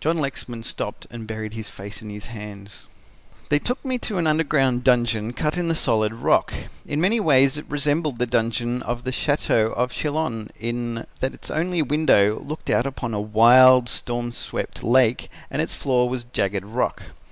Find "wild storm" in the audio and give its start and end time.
13.20-14.32